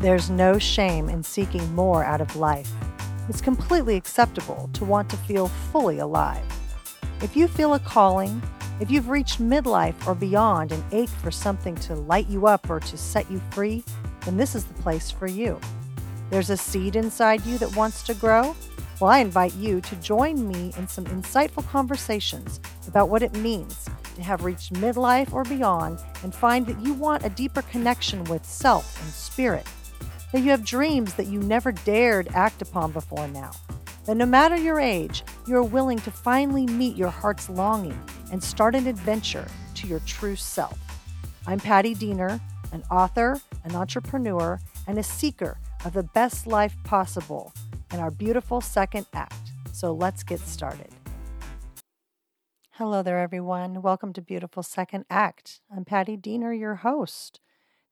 [0.00, 2.72] There's no shame in seeking more out of life.
[3.28, 6.42] It's completely acceptable to want to feel fully alive.
[7.20, 8.40] If you feel a calling,
[8.80, 12.80] if you've reached midlife or beyond and ache for something to light you up or
[12.80, 13.84] to set you free,
[14.22, 15.60] then this is the place for you.
[16.30, 18.56] There's a seed inside you that wants to grow?
[19.00, 22.58] Well, I invite you to join me in some insightful conversations
[22.88, 27.26] about what it means to have reached midlife or beyond and find that you want
[27.26, 29.66] a deeper connection with self and spirit,
[30.32, 33.52] that you have dreams that you never dared act upon before now
[34.06, 37.96] that no matter your age, you are willing to finally meet your heart's longing
[38.32, 40.78] and start an adventure to your true self.
[41.46, 42.40] I'm Patti Diener,
[42.72, 47.52] an author, an entrepreneur, and a seeker of the best life possible
[47.92, 49.52] in our beautiful second act.
[49.72, 50.88] So let's get started.
[52.72, 53.82] Hello there, everyone.
[53.82, 55.60] Welcome to Beautiful Second Act.
[55.74, 57.40] I'm Patti Diener, your host.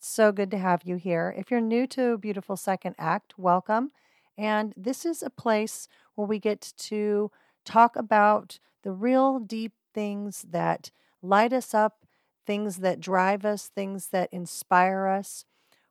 [0.00, 1.34] So good to have you here.
[1.36, 3.90] If you're new to Beautiful Second Act, welcome.
[4.36, 7.32] And this is a place where we get to
[7.64, 12.06] talk about the real deep things that light us up,
[12.46, 15.44] things that drive us, things that inspire us.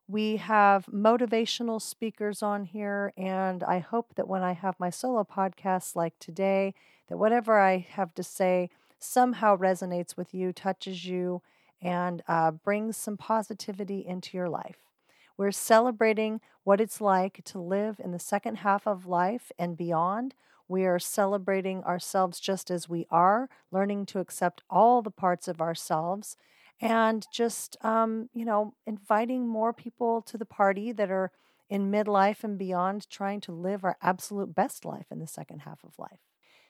[0.07, 5.25] We have motivational speakers on here, and I hope that when I have my solo
[5.25, 6.73] podcasts like today,
[7.09, 8.69] that whatever I have to say
[8.99, 11.41] somehow resonates with you, touches you,
[11.81, 14.77] and uh, brings some positivity into your life.
[15.37, 20.33] We're celebrating what it's like to live in the second half of life and beyond.
[20.67, 25.61] We are celebrating ourselves just as we are, learning to accept all the parts of
[25.61, 26.35] ourselves,
[26.81, 31.31] and just, um, you know, inviting more people to the party that are
[31.69, 35.83] in midlife and beyond, trying to live our absolute best life in the second half
[35.83, 36.19] of life.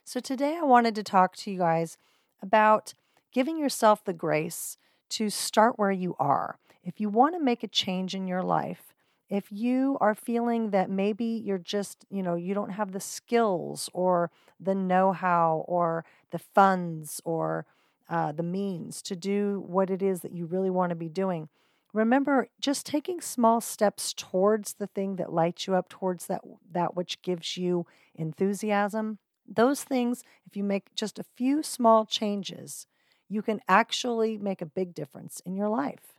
[0.03, 1.97] So, today I wanted to talk to you guys
[2.41, 2.93] about
[3.33, 4.77] giving yourself the grace
[5.11, 6.57] to start where you are.
[6.83, 8.93] If you want to make a change in your life,
[9.29, 13.89] if you are feeling that maybe you're just, you know, you don't have the skills
[13.93, 17.65] or the know how or the funds or
[18.09, 21.49] uh, the means to do what it is that you really want to be doing,
[21.93, 26.95] remember just taking small steps towards the thing that lights you up, towards that, that
[26.95, 29.19] which gives you enthusiasm.
[29.47, 32.87] Those things, if you make just a few small changes,
[33.29, 36.13] you can actually make a big difference in your life.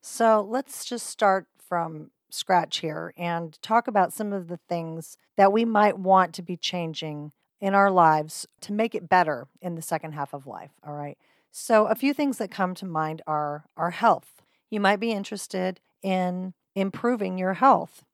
[0.00, 5.52] So let's just start from scratch here and talk about some of the things that
[5.52, 9.82] we might want to be changing in our lives to make it better in the
[9.82, 10.72] second half of life.
[10.84, 11.16] All right.
[11.52, 14.42] So, a few things that come to mind are our health.
[14.70, 18.04] You might be interested in improving your health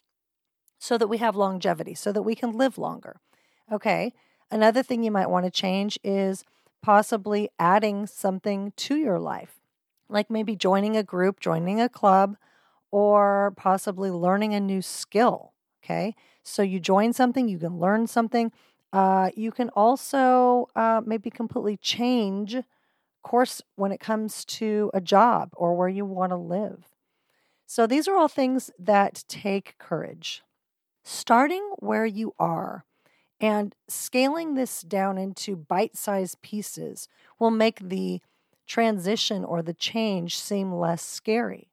[0.78, 3.20] so that we have longevity, so that we can live longer.
[3.70, 4.12] Okay.
[4.50, 6.44] Another thing you might want to change is
[6.82, 9.60] possibly adding something to your life
[10.08, 12.36] like maybe joining a group, joining a club,
[12.90, 15.52] or possibly learning a new skill.
[15.84, 16.14] Okay.
[16.42, 18.52] So you join something, you can learn something.
[18.92, 22.56] Uh, you can also uh, maybe completely change
[23.22, 26.88] course when it comes to a job or where you want to live.
[27.66, 30.42] So these are all things that take courage.
[31.04, 32.84] Starting where you are
[33.40, 38.20] and scaling this down into bite sized pieces will make the
[38.66, 41.68] transition or the change seem less scary.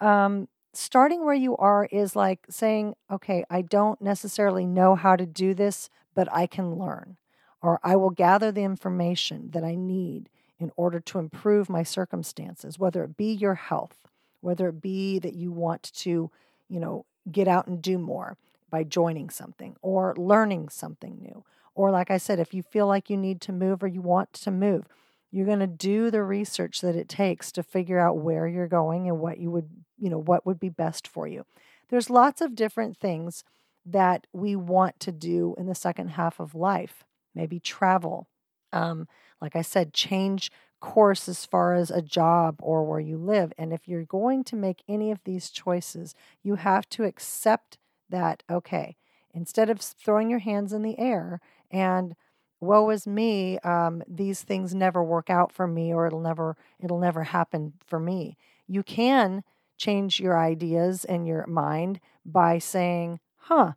[0.00, 5.26] Um, starting where you are is like saying, okay, I don't necessarily know how to
[5.26, 7.16] do this, but I can learn,
[7.62, 10.28] or I will gather the information that I need
[10.58, 13.96] in order to improve my circumstances, whether it be your health,
[14.40, 16.30] whether it be that you want to,
[16.68, 18.36] you know, get out and do more
[18.70, 21.44] by joining something or learning something new.
[21.74, 24.32] Or, like I said, if you feel like you need to move or you want
[24.34, 24.86] to move,
[25.30, 29.08] you're going to do the research that it takes to figure out where you're going
[29.08, 31.46] and what you would, you know, what would be best for you.
[31.88, 33.44] There's lots of different things
[33.86, 37.04] that we want to do in the second half of life.
[37.34, 38.28] Maybe travel.
[38.72, 39.08] Um,
[39.40, 40.50] like I said, change
[40.80, 43.52] course as far as a job or where you live.
[43.56, 47.78] And if you're going to make any of these choices, you have to accept
[48.10, 48.96] that, okay,
[49.32, 51.40] instead of throwing your hands in the air
[51.70, 52.14] and
[52.60, 56.98] woe is me um, these things never work out for me or it'll never it'll
[56.98, 58.36] never happen for me
[58.66, 59.42] you can
[59.76, 63.72] change your ideas and your mind by saying huh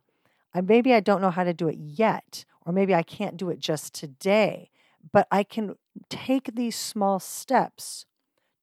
[0.62, 3.58] maybe i don't know how to do it yet or maybe i can't do it
[3.58, 4.70] just today
[5.12, 5.74] but i can
[6.10, 8.06] take these small steps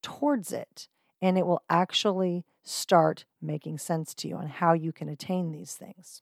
[0.04, 0.88] towards it
[1.22, 5.74] and it will actually start making sense to you on how you can attain these
[5.74, 6.22] things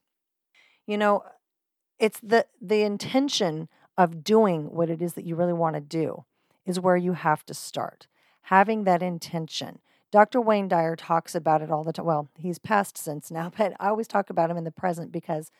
[0.86, 1.22] you know
[1.98, 6.24] it's the the intention of doing what it is that you really want to do
[6.64, 8.06] is where you have to start.
[8.44, 9.80] Having that intention,
[10.10, 10.40] Dr.
[10.40, 12.06] Wayne Dyer talks about it all the time.
[12.06, 15.50] Well, he's passed since now, but I always talk about him in the present because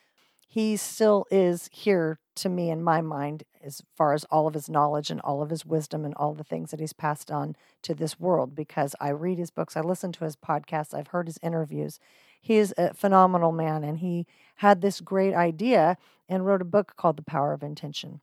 [0.51, 4.67] he still is here to me in my mind as far as all of his
[4.67, 7.93] knowledge and all of his wisdom and all the things that he's passed on to
[7.93, 11.39] this world because I read his books, I listen to his podcasts, I've heard his
[11.41, 12.01] interviews.
[12.41, 15.95] He is a phenomenal man and he had this great idea
[16.27, 18.19] and wrote a book called The Power of Intention.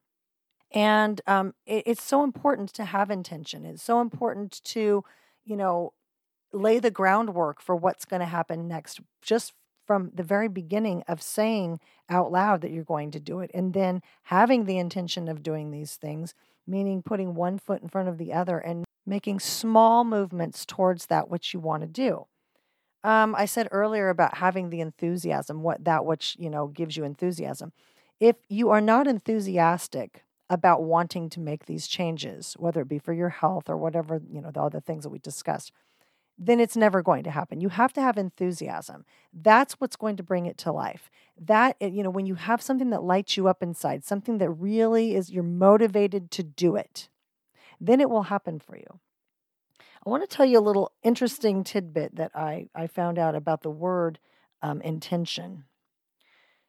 [0.70, 3.64] And um, it, it's so important to have intention.
[3.64, 5.02] It's so important to,
[5.46, 5.94] you know,
[6.52, 9.54] lay the groundwork for what's going to happen next, just
[9.88, 11.80] from the very beginning of saying
[12.10, 15.70] out loud that you're going to do it and then having the intention of doing
[15.70, 16.34] these things,
[16.66, 21.30] meaning putting one foot in front of the other and making small movements towards that
[21.30, 22.26] which you want to do.
[23.02, 27.04] Um, I said earlier about having the enthusiasm, what that which you know gives you
[27.04, 27.72] enthusiasm.
[28.20, 33.14] If you are not enthusiastic about wanting to make these changes, whether it be for
[33.14, 35.72] your health or whatever, you know, the other things that we discussed,
[36.38, 37.60] then it's never going to happen.
[37.60, 39.04] You have to have enthusiasm.
[39.32, 41.10] That's what's going to bring it to life.
[41.36, 44.50] That, eh, you know, when you have something that lights you up inside, something that
[44.50, 47.08] really is, you're motivated to do it,
[47.80, 49.00] then it will happen for you.
[50.06, 53.62] I want to tell you a little interesting tidbit that I, I found out about
[53.62, 54.20] the word
[54.62, 55.64] um, intention.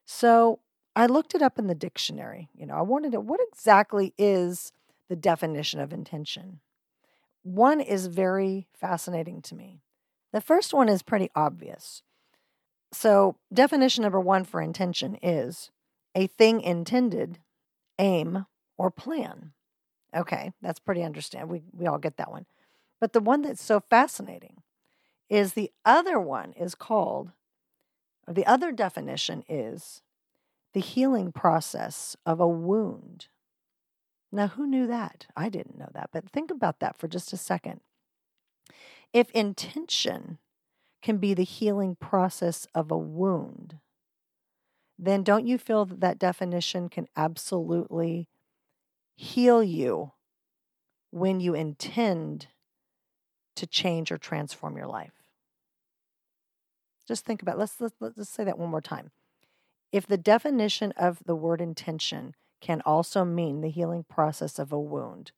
[0.06, 0.60] So
[0.95, 2.50] I looked it up in the dictionary.
[2.56, 4.71] You know, I wanted to, what exactly is
[5.10, 6.60] the definition of intention?
[7.49, 9.81] One is very fascinating to me.
[10.33, 12.03] The first one is pretty obvious.
[12.91, 15.71] So, definition number one for intention is
[16.13, 17.39] a thing intended,
[17.97, 18.45] aim,
[18.77, 19.53] or plan.
[20.15, 21.49] Okay, that's pretty understand.
[21.49, 22.45] We we all get that one.
[23.01, 24.61] But the one that's so fascinating
[25.27, 27.31] is the other one is called
[28.27, 30.03] or the other definition is
[30.73, 33.27] the healing process of a wound.
[34.31, 35.27] Now, who knew that?
[35.35, 37.81] I didn't know that, but think about that for just a second.
[39.11, 40.37] If intention
[41.01, 43.79] can be the healing process of a wound,
[44.99, 48.27] then don't you feel that that definition can absolutely
[49.15, 50.11] heal you
[51.09, 52.47] when you intend
[53.55, 55.13] to change or transform your life?
[57.07, 57.59] Just think about it.
[57.59, 59.09] Let's, let's, let's say that one more time.
[59.91, 64.79] If the definition of the word intention can also mean the healing process of a
[64.79, 65.31] wound.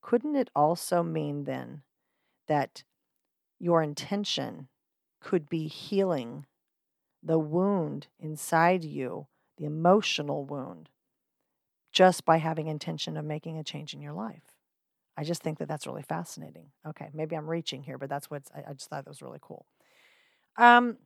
[0.00, 1.82] Couldn't it also mean then
[2.46, 2.84] that
[3.58, 4.68] your intention
[5.20, 6.46] could be healing
[7.22, 9.26] the wound inside you,
[9.56, 10.88] the emotional wound,
[11.92, 14.42] just by having intention of making a change in your life?
[15.16, 16.70] I just think that that's really fascinating.
[16.86, 19.40] Okay, maybe I'm reaching here, but that's what I, I just thought that was really
[19.42, 19.66] cool.
[20.56, 20.98] Um,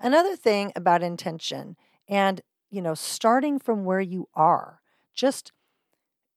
[0.00, 1.76] another thing about intention
[2.08, 2.40] and
[2.70, 4.80] you know starting from where you are
[5.14, 5.52] just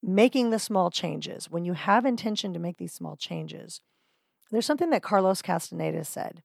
[0.02, 1.50] making the small changes.
[1.50, 3.82] When you have intention to make these small changes,
[4.52, 6.44] there's something that Carlos Castaneda said.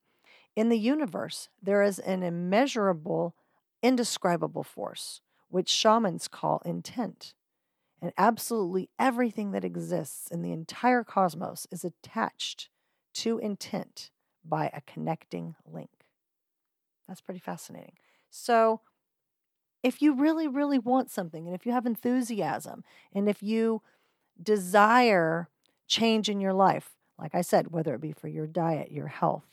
[0.55, 3.35] In the universe, there is an immeasurable,
[3.81, 7.33] indescribable force, which shamans call intent.
[8.01, 12.69] And absolutely everything that exists in the entire cosmos is attached
[13.15, 14.11] to intent
[14.43, 15.89] by a connecting link.
[17.07, 17.93] That's pretty fascinating.
[18.29, 18.81] So,
[19.83, 22.83] if you really, really want something, and if you have enthusiasm,
[23.13, 23.81] and if you
[24.41, 25.49] desire
[25.87, 29.45] change in your life, like I said, whether it be for your diet, your health,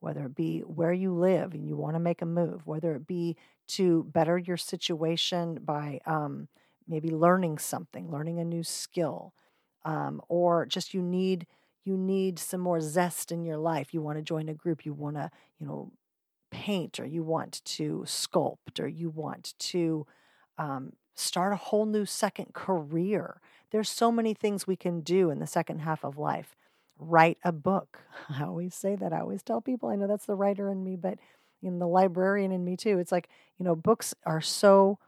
[0.00, 3.06] whether it be where you live and you want to make a move, whether it
[3.06, 3.36] be
[3.68, 6.48] to better your situation by um,
[6.86, 9.32] maybe learning something, learning a new skill,
[9.84, 11.46] um, or just you need
[11.84, 13.94] you need some more zest in your life.
[13.94, 14.84] You want to join a group.
[14.84, 15.92] You want to you know
[16.50, 20.06] paint or you want to sculpt or you want to
[20.58, 23.40] um, start a whole new second career.
[23.70, 26.56] There's so many things we can do in the second half of life.
[26.98, 28.00] Write a book.
[28.28, 29.12] I always say that.
[29.12, 31.18] I always tell people, I know that's the writer in me, but
[31.62, 32.98] in the librarian in me too.
[32.98, 33.28] It's like,
[33.58, 34.98] you know, books are so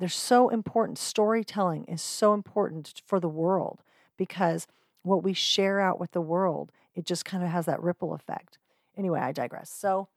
[0.00, 0.96] they're so important.
[0.96, 3.82] Storytelling is so important for the world
[4.16, 4.66] because
[5.02, 8.56] what we share out with the world, it just kind of has that ripple effect.
[8.96, 9.70] Anyway, I digress.
[9.70, 10.08] So,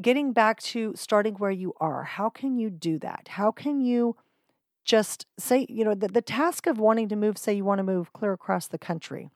[0.00, 3.28] getting back to starting where you are, how can you do that?
[3.28, 4.16] How can you
[4.84, 7.84] just say, you know, the, the task of wanting to move, say you want to
[7.84, 9.30] move clear across the country.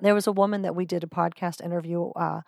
[0.00, 2.42] There was a woman that we did a podcast interview uh,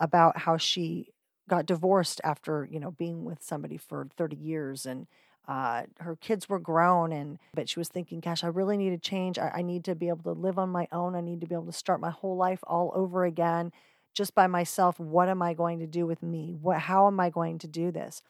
[0.00, 1.12] about how she
[1.48, 5.06] got divorced after, you know, being with somebody for 30 years and
[5.48, 8.98] uh, her kids were grown and but she was thinking gosh i really need to
[8.98, 11.46] change I, I need to be able to live on my own i need to
[11.46, 13.70] be able to start my whole life all over again
[14.16, 16.56] just by myself, what am I going to do with me?
[16.60, 18.22] What, how am I going to do this?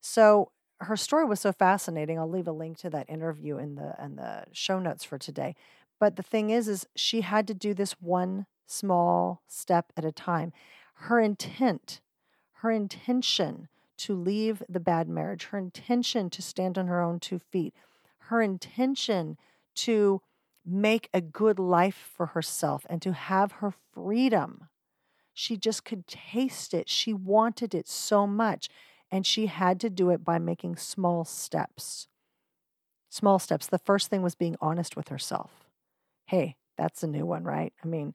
[0.00, 0.50] So
[0.80, 2.18] her story was so fascinating.
[2.18, 5.54] I'll leave a link to that interview in the in the show notes for today.
[6.00, 10.10] But the thing is, is she had to do this one small step at a
[10.10, 10.52] time.
[10.94, 12.00] Her intent,
[12.54, 17.38] her intention to leave the bad marriage, her intention to stand on her own two
[17.38, 17.72] feet,
[18.26, 19.38] her intention
[19.76, 20.20] to
[20.66, 24.68] make a good life for herself and to have her freedom.
[25.34, 26.88] She just could taste it.
[26.88, 28.68] She wanted it so much.
[29.10, 32.08] And she had to do it by making small steps.
[33.10, 33.66] Small steps.
[33.66, 35.68] The first thing was being honest with herself.
[36.26, 37.72] Hey, that's a new one, right?
[37.84, 38.14] I mean,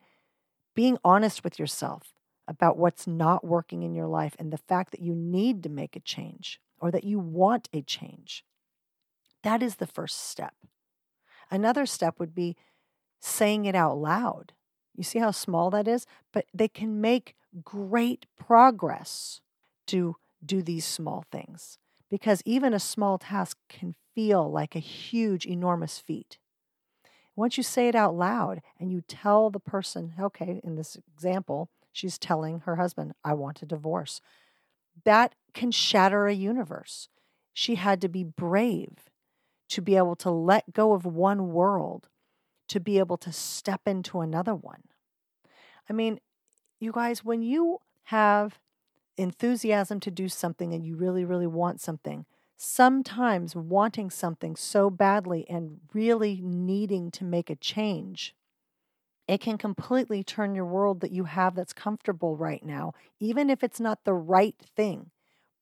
[0.76, 2.14] being honest with yourself
[2.48, 5.96] about what's not working in your life and the fact that you need to make
[5.96, 8.44] a change or that you want a change.
[9.44, 10.56] That is the first step.
[11.52, 12.56] Another step would be
[13.20, 14.54] saying it out loud.
[14.98, 16.06] You see how small that is?
[16.34, 19.39] But they can make great progress
[19.88, 21.77] to do these small things
[22.10, 26.39] because even a small task can feel like a huge, enormous feat.
[27.36, 31.70] Once you say it out loud and you tell the person, okay, in this example,
[31.92, 34.20] she's telling her husband, I want a divorce,
[35.06, 37.10] that can shatter a universe.
[37.54, 39.10] She had to be brave
[39.70, 42.08] to be able to let go of one world
[42.68, 44.84] to be able to step into another one.
[45.90, 46.20] I mean,
[46.80, 48.60] you guys, when you have
[49.18, 55.48] enthusiasm to do something and you really, really want something, sometimes wanting something so badly
[55.50, 58.36] and really needing to make a change,
[59.28, 63.64] it can completely turn your world that you have that's comfortable right now, even if
[63.64, 65.12] it's not the right thing.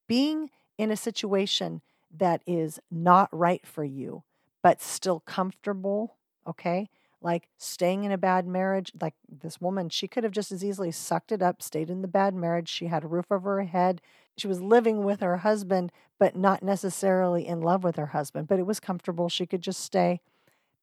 [0.08, 1.82] Being in a situation
[2.16, 4.24] that is not right for you,
[4.62, 6.90] but still comfortable, okay?
[7.22, 10.92] Like staying in a bad marriage, like this woman, she could have just as easily
[10.92, 12.70] sucked it up, stayed in the bad marriage.
[12.70, 14.02] She had a roof over her head.
[14.38, 18.60] She was living with her husband, but not necessarily in love with her husband, but
[18.60, 19.30] it was comfortable.
[19.30, 20.22] She could just stay.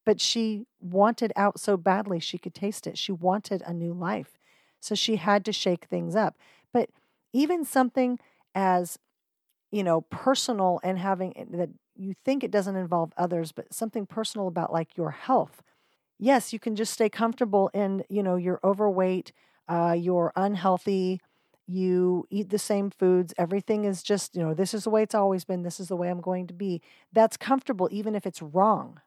[0.05, 2.97] But she wanted out so badly, she could taste it.
[2.97, 4.37] She wanted a new life.
[4.81, 6.35] So she had to shake things up.
[6.73, 6.89] But
[7.31, 8.19] even something
[8.53, 8.99] as
[9.73, 14.05] you know, personal and having eh, that you think it doesn't involve others, but something
[14.05, 15.61] personal about like your health.
[16.19, 19.33] Yes, you can just stay comfortable in, you know, you're overweight,
[19.67, 21.21] uh, you're unhealthy,
[21.67, 25.15] you eat the same foods, everything is just, you know, this is the way it's
[25.15, 26.81] always been, this is the way I'm going to be.
[27.11, 29.01] That's comfortable, even if it's wrong.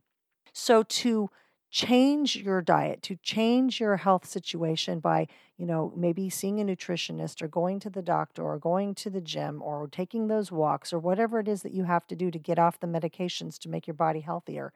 [0.53, 1.31] So to
[1.77, 5.29] change your diet, to change your health situation by,
[5.59, 9.21] you know, maybe seeing a nutritionist or going to the doctor or going to the
[9.21, 12.39] gym or taking those walks or whatever it is that you have to do to
[12.39, 14.73] get off the medications to make your body healthier.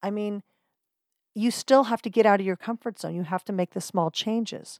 [0.00, 0.44] I mean,
[1.34, 3.16] you still have to get out of your comfort zone.
[3.16, 4.78] You have to make the small changes.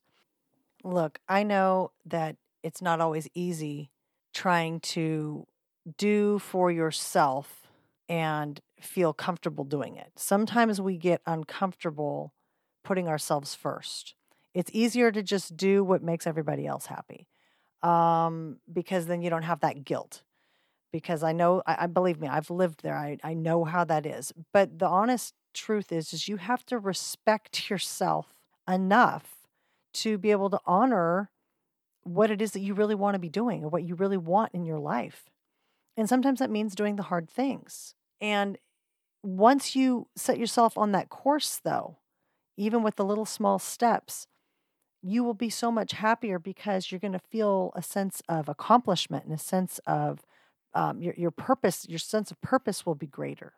[0.84, 3.90] Look, I know that it's not always easy
[4.32, 5.44] trying to
[5.96, 7.66] do for yourself
[8.08, 10.12] and feel comfortable doing it.
[10.16, 12.32] Sometimes we get uncomfortable
[12.84, 14.14] putting ourselves first.
[14.54, 17.28] It's easier to just do what makes everybody else happy
[17.82, 20.22] um, because then you don't have that guilt.
[20.90, 22.96] Because I know, I, I believe me, I've lived there.
[22.96, 24.32] I, I know how that is.
[24.52, 28.34] But the honest truth is, is you have to respect yourself
[28.68, 29.36] enough
[29.94, 31.30] to be able to honor
[32.04, 34.54] what it is that you really want to be doing or what you really want
[34.54, 35.24] in your life.
[35.96, 37.94] And sometimes that means doing the hard things.
[38.20, 38.56] And
[39.28, 41.96] once you set yourself on that course, though,
[42.56, 44.26] even with the little small steps,
[45.02, 49.24] you will be so much happier because you're going to feel a sense of accomplishment
[49.24, 50.24] and a sense of
[50.74, 53.52] um, your, your purpose, your sense of purpose will be greater.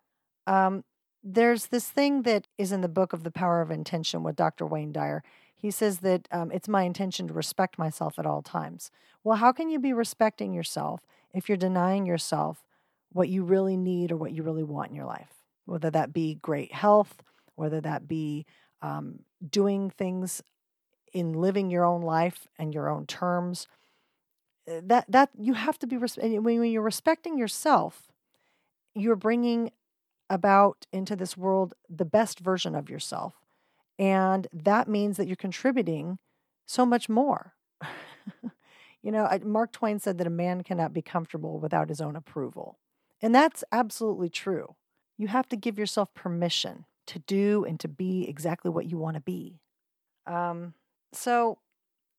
[0.46, 0.84] Um,
[1.22, 4.66] there's this thing that is in the book of The Power of Intention with Dr.
[4.66, 5.22] Wayne Dyer.
[5.54, 8.90] He says that um, it's my intention to respect myself at all times.
[9.22, 11.00] Well, how can you be respecting yourself
[11.32, 12.64] if you're denying yourself
[13.12, 15.39] what you really need or what you really want in your life?
[15.70, 17.22] Whether that be great health,
[17.54, 18.44] whether that be
[18.82, 20.42] um, doing things
[21.12, 23.68] in living your own life and your own terms.
[24.66, 28.10] Eh, that that you have to be when you're respecting yourself,
[28.96, 29.70] you're bringing
[30.28, 33.34] about into this world the best version of yourself,
[33.96, 36.18] and that means that you're contributing
[36.66, 37.54] so much more.
[39.02, 42.78] you know, Mark Twain said that a man cannot be comfortable without his own approval,
[43.22, 44.74] and that's absolutely true.
[45.20, 49.16] You have to give yourself permission to do and to be exactly what you want
[49.16, 49.60] to be.
[50.26, 50.72] Um,
[51.12, 51.58] so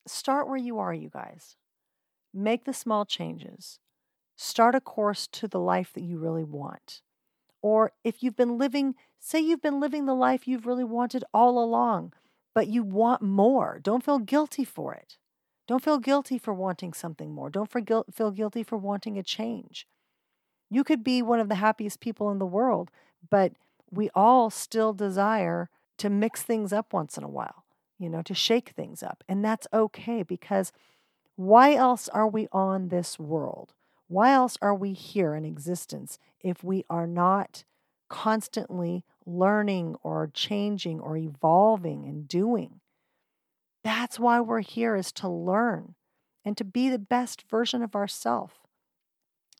[0.06, 1.56] start where you are, you guys.
[2.32, 3.80] Make the small changes.
[4.36, 7.02] Start a course to the life that you really want.
[7.64, 11.58] Or if you've been living, say you've been living the life you've really wanted all
[11.58, 12.14] along,
[12.54, 15.18] but you want more, don't feel guilty for it.
[15.68, 17.50] Don't feel guilty for wanting something more.
[17.50, 19.88] Don't feel guilty for wanting a change.
[20.72, 22.90] You could be one of the happiest people in the world,
[23.30, 23.54] but
[23.92, 27.66] we all still desire to mix things up once in a while.
[28.00, 29.24] you know, to shake things up.
[29.30, 30.72] And that's okay because
[31.36, 33.74] why else are we on this world?
[34.08, 37.64] Why else are we here in existence if we are not
[38.10, 42.80] constantly learning or changing or evolving and doing?
[43.84, 45.94] That's why we're here is to learn
[46.44, 48.56] and to be the best version of ourselves.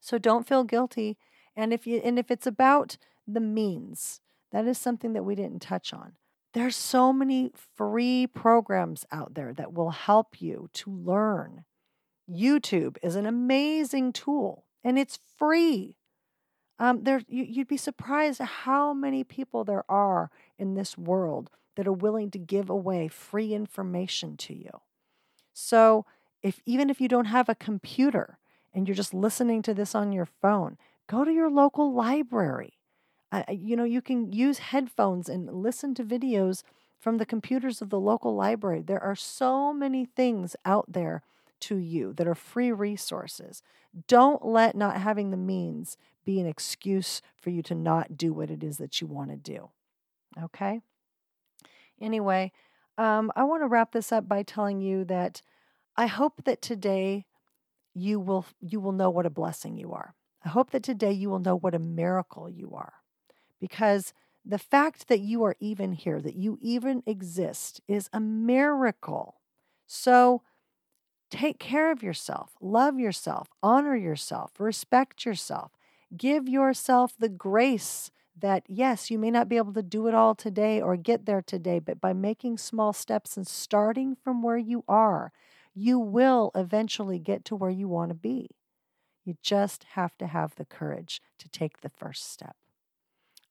[0.02, 1.18] So don't feel guilty.
[1.56, 4.20] And if you and if it's about the means,
[4.52, 6.14] that is something that we didn't touch on.
[6.54, 11.64] There's so many free programs out there that will help you to learn.
[12.30, 15.96] YouTube is an amazing tool and it's free.
[16.80, 21.88] Um, there, you, you'd be surprised how many people there are in this world that
[21.88, 24.82] are willing to give away free information to you.
[25.54, 26.06] So,
[26.42, 28.40] if even if you don't have a computer
[28.74, 32.74] and you're just listening to this on your phone, go to your local library.
[33.32, 36.64] Uh, you know, you can use headphones and listen to videos
[37.00, 38.82] from the computers of the local library.
[38.82, 41.24] There are so many things out there
[41.62, 43.64] to you that are free resources.
[44.08, 48.50] Don't let not having the means be an excuse for you to not do what
[48.50, 49.70] it is that you want to do.
[50.42, 50.82] Okay?
[52.00, 52.52] Anyway,
[52.98, 55.42] um, I want to wrap this up by telling you that
[55.98, 57.26] I hope that today
[57.94, 60.14] you will you will know what a blessing you are.
[60.44, 62.94] I hope that today you will know what a miracle you are.
[63.60, 69.42] Because the fact that you are even here, that you even exist, is a miracle.
[69.86, 70.42] So
[71.30, 75.72] take care of yourself, love yourself, honor yourself, respect yourself,
[76.16, 80.34] give yourself the grace that, yes, you may not be able to do it all
[80.34, 84.84] today or get there today, but by making small steps and starting from where you
[84.88, 85.32] are,
[85.74, 88.50] you will eventually get to where you want to be.
[89.24, 92.56] You just have to have the courage to take the first step.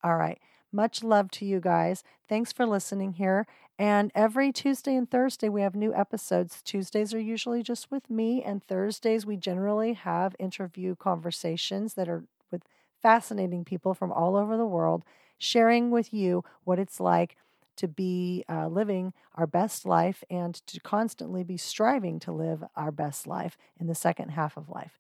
[0.03, 0.39] All right.
[0.73, 2.05] Much love to you guys.
[2.29, 3.47] Thanks for listening here.
[3.79, 6.63] And every Tuesday and Thursday, we have new episodes.
[6.63, 12.25] Tuesdays are usually just with me, and Thursdays, we generally have interview conversations that are
[12.53, 12.63] with
[13.03, 15.03] fascinating people from all over the world,
[15.39, 17.37] sharing with you what it's like
[17.81, 22.93] to be uh, living our best life and to constantly be striving to live our
[22.93, 24.99] best life in the second half of life.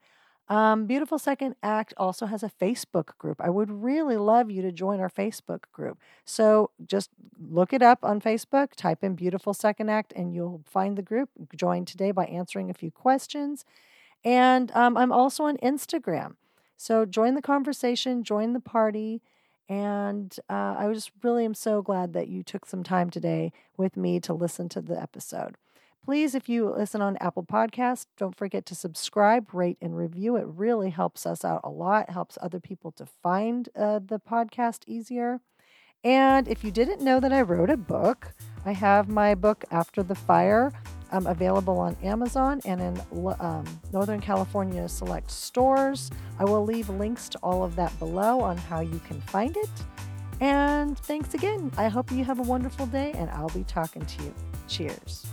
[0.49, 3.40] Um, Beautiful Second Act also has a Facebook group.
[3.40, 5.99] I would really love you to join our Facebook group.
[6.25, 10.99] So just look it up on Facebook, type in Beautiful Second Act, and you'll find
[10.99, 11.29] the group.
[11.55, 13.64] Join today by answering a few questions.
[14.25, 16.35] And um, I'm also on Instagram.
[16.77, 19.23] So join the conversation, join the party.
[19.70, 23.96] And uh, I just really am so glad that you took some time today with
[23.96, 25.54] me to listen to the episode.
[26.04, 30.35] Please, if you listen on Apple Podcasts, don't forget to subscribe, rate, and review.
[30.35, 34.80] It really helps us out a lot, helps other people to find uh, the podcast
[34.88, 35.40] easier.
[36.02, 38.35] And if you didn't know that I wrote a book,
[38.66, 40.72] I have my book, After the Fire,
[41.11, 46.11] um, available on Amazon and in um, Northern California select stores.
[46.38, 49.70] I will leave links to all of that below on how you can find it.
[50.40, 51.70] And thanks again.
[51.77, 54.35] I hope you have a wonderful day, and I'll be talking to you.
[54.68, 55.27] Cheers.